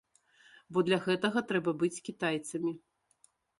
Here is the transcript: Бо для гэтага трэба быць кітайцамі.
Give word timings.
Бо 0.77 0.83
для 0.87 0.99
гэтага 1.07 1.45
трэба 1.53 1.71
быць 1.83 2.01
кітайцамі. 2.09 2.75